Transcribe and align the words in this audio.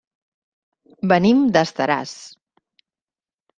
Venim 1.11 1.45
d'Estaràs. 1.59 2.17